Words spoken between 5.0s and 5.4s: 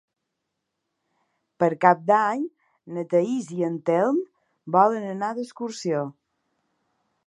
anar